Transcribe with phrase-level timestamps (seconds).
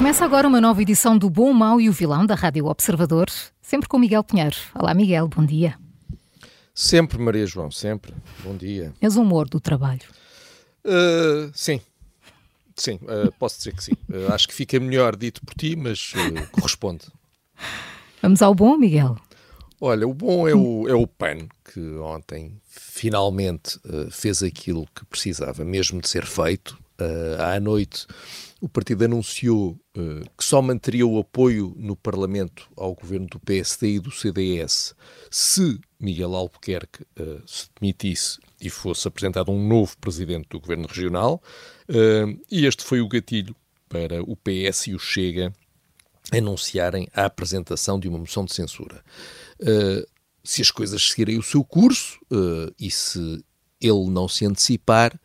[0.00, 3.26] Começa agora uma nova edição do Bom, o Mau e o Vilão da Rádio Observador,
[3.60, 4.56] sempre com Miguel Pinheiro.
[4.74, 5.78] Olá, Miguel, bom dia.
[6.74, 8.14] Sempre, Maria João, sempre.
[8.42, 8.94] Bom dia.
[8.98, 10.00] És o humor do trabalho.
[10.86, 11.82] Uh, sim.
[12.74, 13.92] Sim, uh, posso dizer que sim.
[14.08, 16.14] Uh, acho que fica melhor dito por ti, mas
[16.50, 17.04] corresponde.
[18.22, 19.18] Vamos ao bom, Miguel.
[19.78, 23.78] Olha, o bom é o, é o PAN, que ontem finalmente
[24.10, 26.78] fez aquilo que precisava mesmo de ser feito.
[27.38, 28.06] À noite
[28.60, 33.94] o partido anunciou uh, que só manteria o apoio no Parlamento ao governo do PSD
[33.94, 34.94] e do CDS
[35.30, 41.42] se Miguel Albuquerque uh, se demitisse e fosse apresentado um novo presidente do governo regional.
[41.88, 43.56] Uh, e este foi o gatilho
[43.88, 45.52] para o PS e o Chega
[46.30, 49.02] anunciarem a apresentação de uma moção de censura.
[50.44, 52.20] se as coisas seguirem o seu curso
[52.78, 53.44] e se
[53.80, 55.18] ele não se antecipar,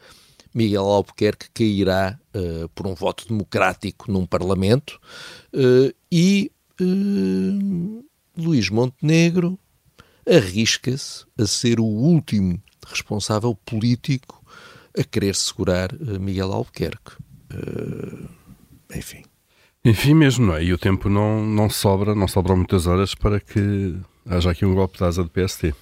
[0.56, 4.98] Miguel Albuquerque cairá uh, por um voto democrático num Parlamento
[5.54, 8.06] uh, e uh,
[8.38, 9.60] Luís Montenegro
[10.26, 14.42] arrisca-se a ser o último responsável político
[14.98, 15.90] a querer segurar
[16.20, 17.12] Miguel Albuquerque.
[18.96, 19.24] enfim.
[19.84, 20.64] Enfim mesmo, não é?
[20.64, 23.96] E o tempo não, não sobra, não sobram muitas horas para que
[24.26, 25.76] haja aqui um golpe de asa do PST.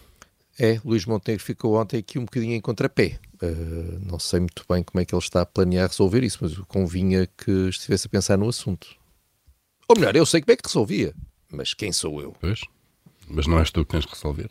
[0.60, 3.20] É, Luís Montenegro ficou ontem aqui um bocadinho em contrapé.
[3.44, 6.58] Uh, não sei muito bem como é que ele está a planear resolver isso, mas
[6.60, 8.88] convinha que estivesse a pensar no assunto.
[9.90, 11.14] Ou melhor, eu sei como é que resolvia,
[11.52, 12.34] mas quem sou eu?
[12.40, 12.62] Pois,
[13.28, 14.50] mas não és tu que tens que resolver.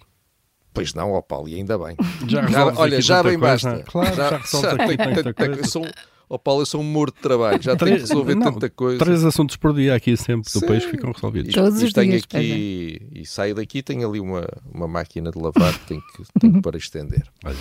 [0.75, 1.97] Pois não, ó Paulo, e ainda bem.
[2.29, 3.71] Já, já olha, já bem coisa.
[3.71, 3.91] basta.
[3.91, 5.55] Claro, já, já, já tem tanta coisa.
[5.55, 5.87] Eu sou,
[6.29, 8.99] ó Paulo, eu sou um morto de trabalho, já tenho que resolver não, tanta coisa.
[9.03, 10.67] Três assuntos por dia aqui sempre do Sim.
[10.67, 11.55] país ficam resolvidos.
[11.55, 12.25] Todos os tenho dias.
[12.25, 16.61] Aqui, e saio daqui, tenho ali uma, uma máquina de lavar que tenho, que, tenho
[16.61, 17.27] para estender.
[17.45, 17.57] Olha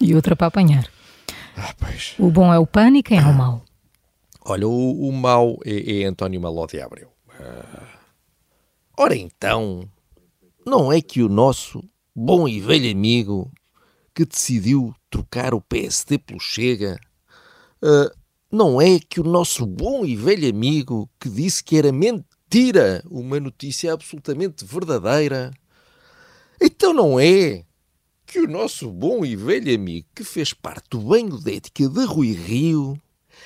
[0.00, 0.86] e outra para apanhar.
[1.56, 1.74] Ah,
[2.18, 3.64] o bom é o e quem é o mau?
[4.44, 7.08] Olha, o, o mau é, é António Maló de Abreu.
[7.38, 7.88] Ah.
[8.98, 9.88] Ora então,
[10.66, 11.82] não é que o nosso
[12.14, 13.50] bom e velho amigo
[14.14, 17.00] que decidiu trocar o PSD pelo Chega,
[17.82, 18.14] uh,
[18.50, 23.40] não é que o nosso bom e velho amigo que disse que era mentira uma
[23.40, 25.50] notícia absolutamente verdadeira,
[26.60, 27.64] então não é
[28.32, 32.02] que o nosso bom e velho amigo que fez parte do banho de ética de
[32.06, 32.98] Rui Rio,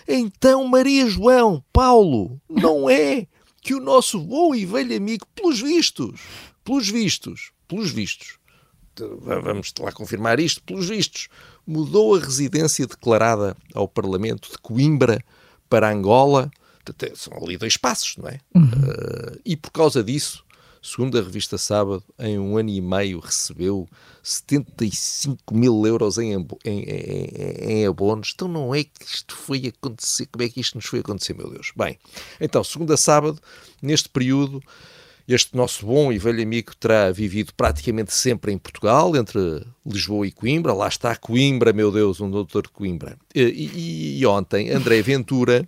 [0.06, 3.26] então Maria João, Paulo, não é
[3.60, 6.20] que o nosso bom e velho amigo, pelos vistos,
[6.62, 8.38] pelos vistos, pelos vistos,
[9.42, 11.26] vamos lá confirmar isto, pelos vistos,
[11.66, 15.20] mudou a residência declarada ao Parlamento de Coimbra
[15.68, 16.48] para Angola,
[17.16, 18.38] são ali dois passos, não é?
[18.54, 18.62] Uhum.
[18.66, 20.44] Uh, e por causa disso,
[20.82, 23.88] segundo a revista Sábado, em um ano e meio recebeu
[24.22, 28.32] 75 mil euros em, em, em, em, abonos.
[28.34, 31.50] Então não é que isto foi acontecer, como é que isto nos foi acontecer, meu
[31.50, 31.72] Deus?
[31.76, 31.98] Bem,
[32.40, 33.38] então, segundo a Sábado,
[33.80, 34.62] neste período,
[35.28, 40.30] este nosso bom e velho amigo terá vivido praticamente sempre em Portugal, entre Lisboa e
[40.30, 40.72] Coimbra.
[40.72, 43.16] Lá está Coimbra, meu Deus, um doutor de Coimbra.
[43.34, 45.66] E, e, e ontem, André Ventura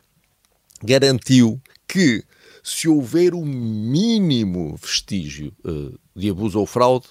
[0.82, 2.24] garantiu que
[2.68, 7.06] se houver o um mínimo vestígio uh, de abuso ou fraude,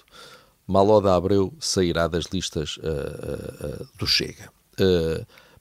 [0.68, 4.52] Maloda Abreu sairá das listas uh, uh, do Chega.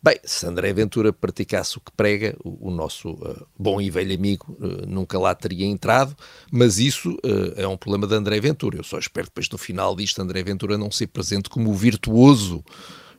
[0.02, 3.16] Bem, se André Ventura praticasse o que prega, o, o nosso
[3.58, 6.14] bom e velho amigo nunca lá teria entrado,
[6.52, 7.16] mas isso
[7.56, 8.76] é um problema de André Ventura.
[8.76, 12.62] Eu só espero depois no final disto André Ventura não ser presente como o virtuoso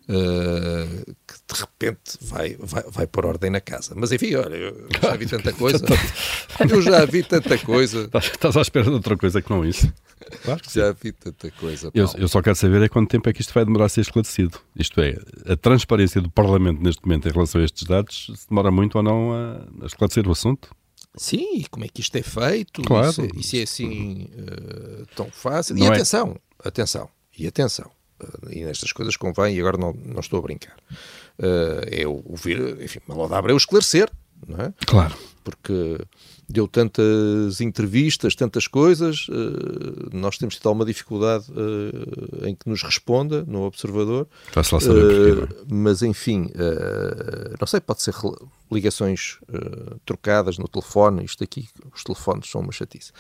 [0.08, 3.94] que de repente vai, vai, vai por ordem na casa.
[3.96, 5.86] Mas enfim, olha, eu já vi tanta coisa.
[6.70, 8.10] Eu já vi tanta coisa.
[8.14, 9.94] Estás à espera de outra coisa que não isso.
[10.44, 11.92] Claro que Já vi tanta coisa.
[11.94, 14.02] Eu, eu, só quero saber é quanto tempo é que isto vai demorar a ser
[14.02, 14.60] esclarecido.
[14.76, 18.72] Isto é, a transparência do Parlamento neste momento em relação a estes dados, se demora
[18.72, 20.70] muito ou não a, a esclarecer o assunto?
[21.16, 22.82] Sim, e como é que isto é feito?
[22.82, 23.10] Claro.
[23.10, 25.76] Isso, isso é assim uh, tão fácil.
[25.76, 25.94] Não e é...
[25.94, 27.92] atenção, atenção, e atenção.
[28.22, 30.76] Uh, e nestas coisas convém, e agora não, não estou a brincar,
[31.40, 34.10] uh, é ouvir, enfim, Maloda Abreu esclarecer,
[34.46, 34.74] não é?
[34.86, 35.16] Claro.
[35.44, 36.00] Porque
[36.50, 42.84] deu tantas entrevistas, tantas coisas, uh, nós temos tido alguma dificuldade uh, em que nos
[42.84, 44.28] responda no observador.
[44.56, 45.78] Lá saber uh, porquê, não?
[45.78, 46.50] Mas enfim,
[47.60, 48.14] não sei, pode ser
[48.72, 49.38] ligações
[50.06, 53.12] trocadas no telefone, isto aqui, os telefones são uma chatice.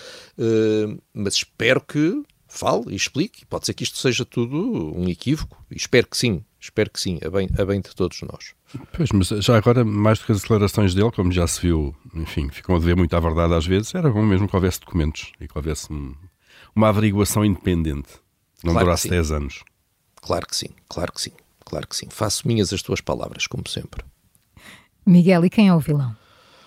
[1.13, 4.55] mas espero que fale e explique, pode ser que isto seja tudo
[4.95, 8.21] um equívoco, e espero que sim, espero que sim, a bem, a bem de todos
[8.21, 8.53] nós.
[8.94, 12.49] Pois, mas já agora, mais do que as declarações dele, como já se viu, enfim,
[12.49, 15.47] ficam a dever muito à verdade às vezes, era bom mesmo que houvesse documentos e
[15.47, 15.88] que houvesse
[16.75, 18.09] uma averiguação independente,
[18.63, 19.63] não claro durasse 10 anos.
[20.21, 22.07] Claro que sim, claro que sim, claro que sim.
[22.09, 24.03] Faço minhas as tuas palavras, como sempre.
[25.05, 26.15] Miguel, e quem é o vilão?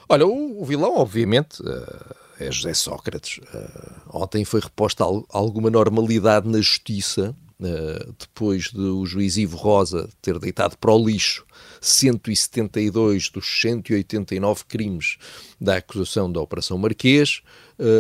[0.09, 3.39] Olha, o, o vilão, obviamente, uh, é José Sócrates.
[3.39, 9.57] Uh, ontem foi reposta al alguma normalidade na justiça, uh, depois de o juiz Ivo
[9.57, 11.45] Rosa ter deitado para o lixo
[11.81, 15.19] 172 dos 189 crimes
[15.61, 17.43] da acusação da Operação Marquês.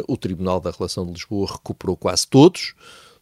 [0.07, 2.75] o Tribunal da Relação de Lisboa recuperou quase todos.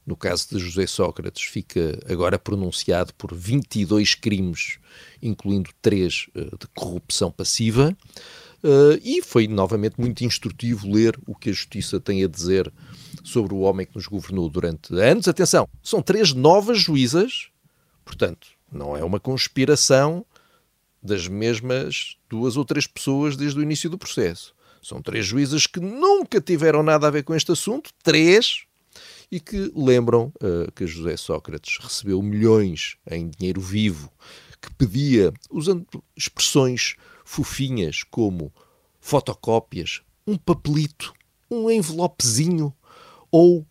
[0.05, 4.79] No caso de José Sócrates, fica agora pronunciado por 22 crimes,
[5.23, 7.97] incluindo três de corrupção passiva.
[8.63, 12.73] Uh, e foi novamente muito instrutivo ler o que a Justiça tem a dizer
[13.23, 15.29] sobre o homem que nos governou durante anos.
[15.29, 17.51] Atenção, são três novas juízas,
[18.05, 20.27] portanto, não é uma conspiração
[21.03, 24.55] das mesmas duas ou três pessoas desde o início do processo.
[24.83, 28.65] São três juízas que nunca tiveram nada a ver com este assunto, três,
[29.31, 34.11] e que lembram uh, que José Sócrates recebeu milhões em dinheiro vivo,
[34.61, 38.53] que pedia, usando expressões fofinhas como
[39.01, 41.15] fotocópias, um papelito,
[41.51, 42.75] um envelopezinho
[43.31, 43.67] ou,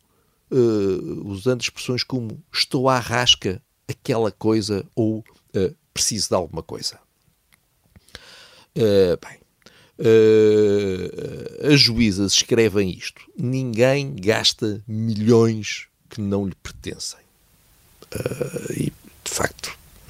[0.51, 6.99] uh, usando expressões como estou à rasca, aquela coisa ou uh, preciso de alguma coisa.
[8.75, 9.39] Uh, bem,
[9.99, 17.19] uh, as juízas escrevem isto: ninguém gasta milhões que não lhe pertencem.
[18.13, 18.93] Uh, e,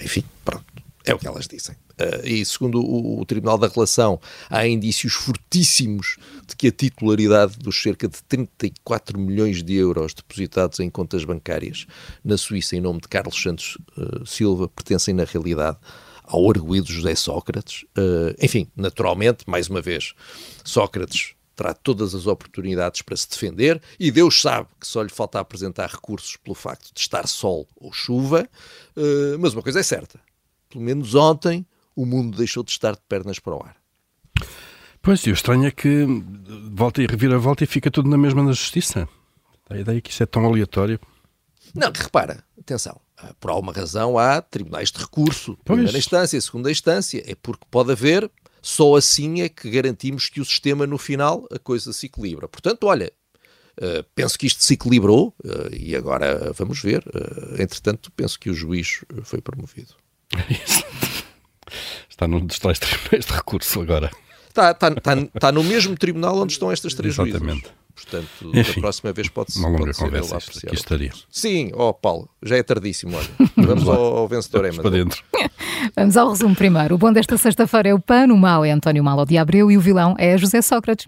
[0.01, 0.65] enfim, pronto,
[1.05, 1.75] é o que elas dizem.
[1.99, 7.57] Uh, e segundo o, o, Tribunal da Relação, há indícios fortíssimos de que a titularidade
[7.57, 11.87] dos cerca de 34 milhões de euros depositados em contas bancárias
[12.23, 15.77] na Suíça em nome de Carlos Santos uh, Silva pertencem na realidade
[16.23, 17.83] ao arguído José Sócrates.
[17.97, 20.13] Uh, enfim, naturalmente, mais uma vez,
[20.63, 25.39] Sócrates terá todas as oportunidades para se defender e Deus sabe que só lhe falta
[25.39, 28.47] apresentar recursos pelo facto de estar sol ou chuva,
[29.39, 30.19] mas uma coisa é certa,
[30.69, 31.65] pelo menos ontem
[31.95, 33.75] o mundo deixou de estar de pernas para o ar.
[35.01, 36.05] Pois, e o estranho é que
[36.71, 39.07] volta e revira a volta e fica tudo na mesma na justiça.
[39.69, 40.99] A ideia é que isso é tão aleatório.
[41.73, 45.77] Não, que repara, atenção, ah, por alguma razão há tribunais de recurso, pois.
[45.77, 48.29] primeira instância, segunda instância, é porque pode haver,
[48.61, 52.47] só assim é que garantimos que o sistema no final a coisa se equilibra.
[52.47, 53.11] Portanto, olha,
[53.81, 57.03] uh, penso que isto se equilibrou uh, e agora vamos ver.
[57.07, 59.93] Uh, entretanto, penso que o juiz foi promovido.
[62.09, 64.11] Está num dos tais tribunais de recurso agora.
[64.47, 67.61] Está, está, está, está, no mesmo tribunal onde estão estas três Exatamente.
[67.61, 67.71] juízes.
[67.97, 71.11] Portanto, Enfim, da próxima vez pode-se Uma longa pode conversa isto, aqui estaria.
[71.31, 73.27] Sim, ó oh, Paulo, já é tardíssimo, olha.
[73.57, 75.23] Vamos ao, ao vencedor Vamos para dentro.
[75.95, 76.93] Vamos ao resumo primeiro.
[76.93, 79.77] O bom desta sexta-feira é o PAN, o mau é António Malo de Abreu e
[79.77, 81.07] o vilão é José Sócrates.